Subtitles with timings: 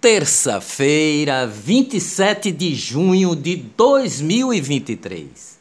[0.00, 5.60] Terça-feira, 27 de junho de 2023.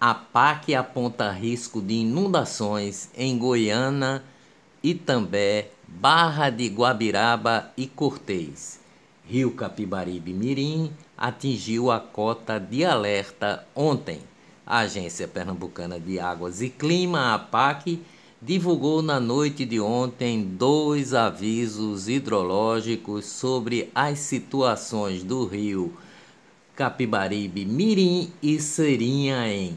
[0.00, 4.24] A PAC aponta risco de inundações em Goiânia,
[4.82, 8.80] Itambé, Barra de Guabiraba e Cortês.
[9.28, 14.20] Rio Capibaribe Mirim atingiu a cota de alerta ontem.
[14.66, 18.00] A Agência Pernambucana de Águas e Clima, a PAC,
[18.40, 25.92] divulgou na noite de ontem dois avisos hidrológicos sobre as situações do rio
[26.76, 29.76] Capibaribe Mirim e Serinhaém.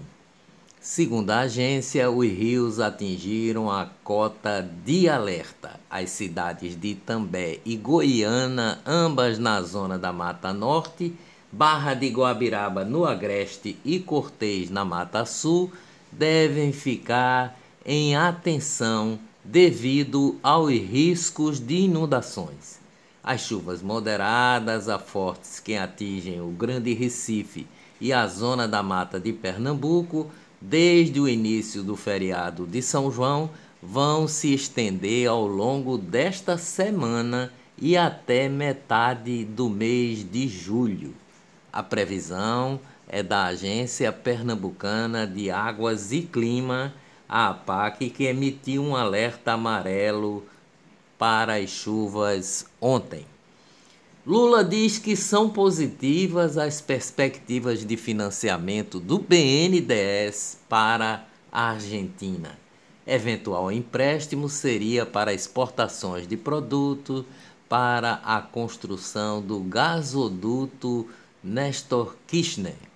[0.82, 5.80] Segundo a agência, os rios atingiram a cota de alerta.
[5.90, 11.14] As cidades de Itambé e Goiânia, ambas na zona da Mata Norte,
[11.52, 15.72] Barra de Guabiraba no Agreste e Cortês na Mata Sul,
[16.12, 22.82] devem ficar em atenção devido aos riscos de inundações.
[23.24, 27.66] As chuvas moderadas a fortes que atingem o Grande Recife
[28.02, 33.50] e a zona da mata de Pernambuco desde o início do feriado de São João
[33.82, 41.14] vão se estender ao longo desta semana e até metade do mês de julho.
[41.72, 46.94] A previsão é da Agência Pernambucana de Águas e Clima
[47.28, 50.46] a APAC que emitiu um alerta amarelo
[51.18, 53.26] para as chuvas ontem.
[54.26, 62.58] Lula diz que são positivas as perspectivas de financiamento do BNDES para a Argentina.
[63.06, 67.24] Eventual empréstimo seria para exportações de produtos
[67.70, 71.08] para a construção do gasoduto
[71.42, 72.87] Nestor Kirchner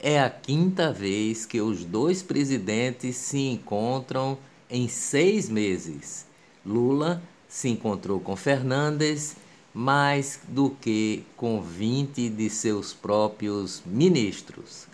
[0.00, 6.26] é a quinta vez que os dois presidentes se encontram em seis meses.
[6.64, 9.36] Lula se encontrou com Fernandes
[9.72, 14.86] mais do que com 20 de seus próprios ministros.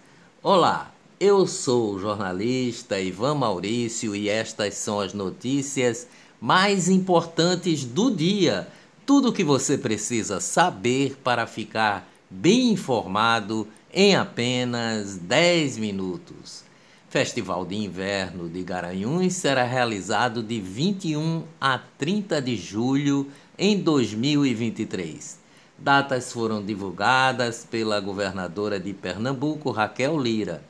[0.43, 6.09] Olá, eu sou o jornalista Ivan Maurício e estas são as notícias
[6.41, 8.69] mais importantes do dia.
[9.05, 16.65] Tudo o que você precisa saber para ficar bem informado em apenas 10 minutos.
[17.09, 23.27] Festival de Inverno de Garanhuns será realizado de 21 a 30 de julho
[23.59, 25.41] em 2023.
[25.77, 30.63] Datas foram divulgadas pela governadora de Pernambuco, Raquel Lira.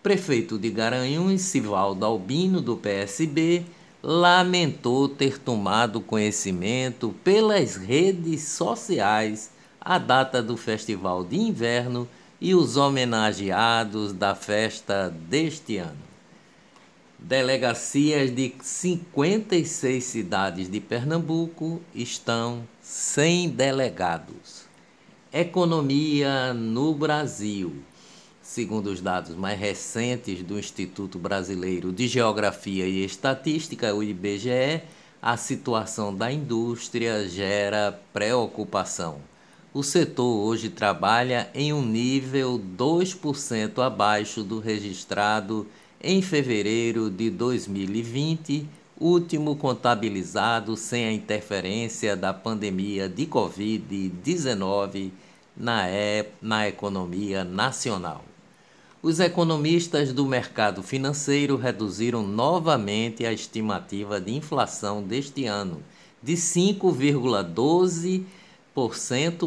[0.00, 3.64] Prefeito de Garanhuns, Sivaldo Albino, do PSB,
[4.02, 12.08] lamentou ter tomado conhecimento pelas redes sociais a data do Festival de Inverno
[12.40, 16.10] e os homenageados da festa deste ano.
[17.18, 24.64] Delegacias de 56 cidades de Pernambuco estão sem delegados.
[25.30, 27.74] Economia no Brasil.
[28.40, 34.82] Segundo os dados mais recentes do Instituto Brasileiro de Geografia e Estatística, o IBGE,
[35.20, 39.20] a situação da indústria gera preocupação
[39.72, 45.64] o setor hoje trabalha em um nível 2% abaixo do registrado
[46.02, 48.66] em fevereiro de 2020,
[48.98, 55.12] último contabilizado sem a interferência da pandemia de Covid-19
[55.56, 58.24] na, e, na economia nacional.
[59.00, 65.80] Os economistas do mercado financeiro reduziram novamente a estimativa de inflação deste ano
[66.22, 68.24] de 5,12%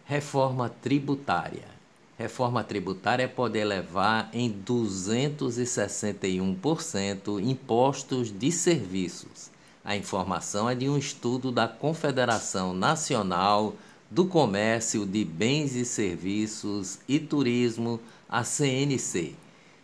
[0.05, 1.73] Reforma tributária.
[2.17, 9.51] reforma tributária pode elevar em 261% impostos de serviços.
[9.83, 13.75] A informação é de um estudo da Confederação Nacional
[14.09, 17.99] do Comércio de Bens e Serviços e Turismo,
[18.29, 19.35] a CNC.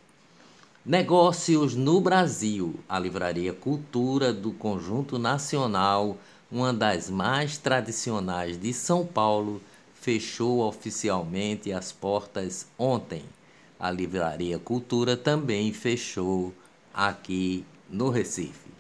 [0.86, 2.76] Negócios no Brasil.
[2.88, 6.18] A Livraria Cultura do Conjunto Nacional,
[6.54, 9.60] uma das mais tradicionais de São Paulo,
[9.92, 13.24] fechou oficialmente as portas ontem.
[13.76, 16.54] A Livraria Cultura também fechou
[16.94, 18.70] aqui no Recife.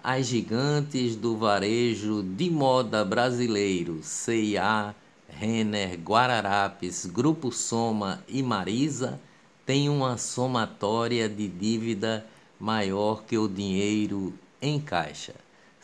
[0.00, 4.94] As gigantes do varejo de moda brasileiro, CIA,
[5.28, 9.20] Renner, Guararapes, Grupo Soma e Marisa
[9.66, 12.24] tem uma somatória de dívida
[12.60, 14.32] maior que o dinheiro
[14.62, 15.34] em caixa.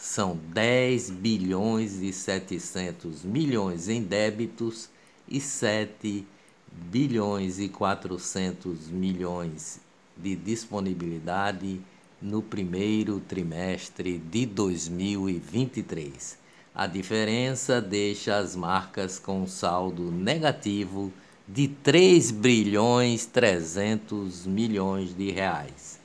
[0.06, 4.90] São 10 bilhões e 700 milhões em débitos
[5.26, 6.26] e 7
[6.70, 9.80] bilhões e 400 milhões
[10.14, 11.80] de disponibilidade
[12.20, 16.36] no primeiro trimestre de 2023.
[16.74, 21.10] A diferença deixa as marcas com saldo negativo
[21.48, 26.03] de 3 bilhões 300 milhões de reais.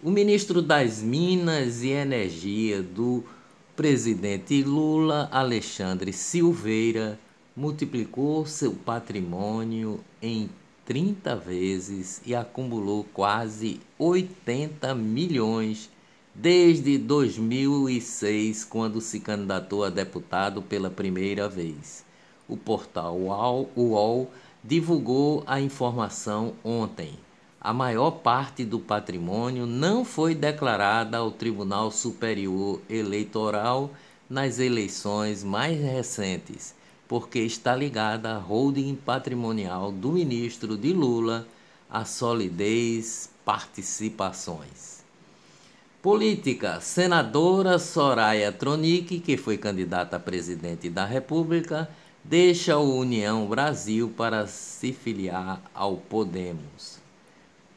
[0.00, 3.24] O ministro das Minas e Energia do
[3.74, 7.18] presidente Lula, Alexandre Silveira,
[7.56, 10.48] multiplicou seu patrimônio em
[10.86, 15.90] 30 vezes e acumulou quase 80 milhões
[16.32, 22.04] desde 2006, quando se candidatou a deputado pela primeira vez.
[22.48, 23.18] O portal
[23.76, 24.30] UOL
[24.62, 27.18] divulgou a informação ontem.
[27.68, 33.90] A maior parte do patrimônio não foi declarada ao Tribunal Superior Eleitoral
[34.26, 36.74] nas eleições mais recentes,
[37.06, 41.46] porque está ligada à holding patrimonial do ministro de Lula,
[41.90, 45.04] a Solidez Participações.
[46.00, 51.86] Política: senadora Soraya Tronic, que foi candidata a presidente da República,
[52.24, 57.06] deixa o União Brasil para se filiar ao Podemos.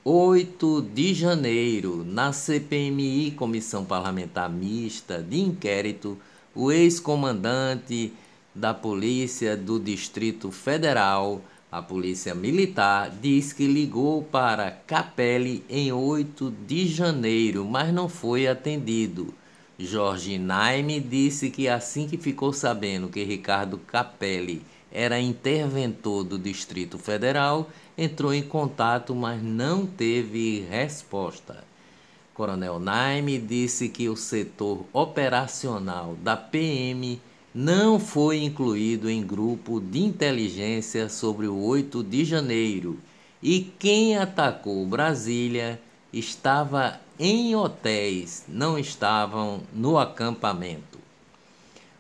[0.04, 6.18] 8 de janeiro, na CPMI, Comissão Parlamentar Mista de Inquérito,
[6.56, 8.12] o ex-comandante
[8.56, 11.40] da Polícia do Distrito Federal,
[11.72, 18.48] a Polícia Militar, diz que ligou para Capelli em 8 de janeiro, mas não foi
[18.48, 19.32] atendido.
[19.78, 26.98] Jorge Naime disse que assim que ficou sabendo que Ricardo Capelli era interventor do Distrito
[26.98, 31.64] Federal, entrou em contato, mas não teve resposta.
[32.34, 37.22] Coronel Naime disse que o setor operacional da PM
[37.54, 42.98] não foi incluído em grupo de inteligência sobre o 8 de janeiro
[43.44, 45.80] e quem atacou Brasília
[46.14, 51.01] estava em hotéis, não estavam no acampamento.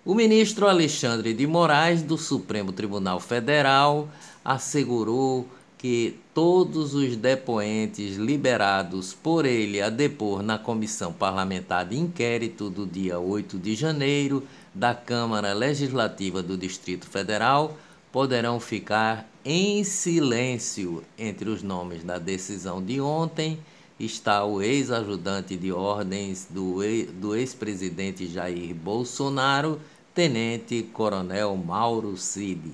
[0.03, 4.09] O ministro Alexandre de Moraes, do Supremo Tribunal Federal,
[4.43, 12.67] assegurou que todos os depoentes liberados por ele a depor na comissão parlamentar de inquérito
[12.67, 14.41] do dia 8 de janeiro
[14.73, 17.77] da Câmara Legislativa do Distrito Federal
[18.11, 23.59] poderão ficar em silêncio entre os nomes da decisão de ontem
[24.05, 29.79] está o ex-ajudante de ordens do ex-presidente Jair Bolsonaro,
[30.13, 32.71] Tenente Coronel Mauro Cid.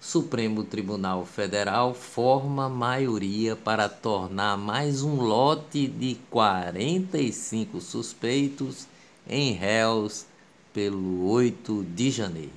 [0.00, 8.86] Supremo Tribunal Federal forma maioria para tornar mais um lote de 45 suspeitos
[9.28, 10.24] em réus
[10.72, 12.50] pelo 8 de janeiro.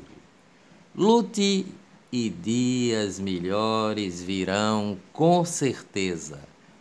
[0.96, 1.66] Lute
[2.12, 6.53] e dias melhores virão com certeza.